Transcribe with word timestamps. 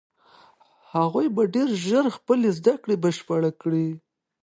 هغوی 0.93 1.27
به 1.35 1.43
ډېر 1.53 1.69
ژر 1.85 2.05
خپلې 2.17 2.49
زده 2.57 2.73
کړې 2.83 2.95
بشپړې 3.03 3.51
کړي. 3.61 3.87